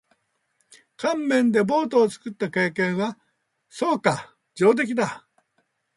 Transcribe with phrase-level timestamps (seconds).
[0.97, 3.19] 乾麺でボートを作った経験は？
[3.69, 4.35] そうか。
[4.55, 5.27] 上出来だ。